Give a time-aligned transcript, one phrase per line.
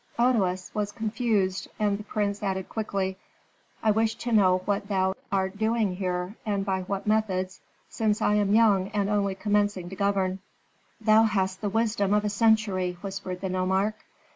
[0.17, 3.19] Otoes was confused, and the prince added quickly,
[3.83, 8.33] "I wish to know what thou art doing here, and by what methods, since I
[8.33, 10.39] am young and only commencing to govern."
[10.99, 13.93] "Thou hast the wisdom of a century," whispered the nomarch.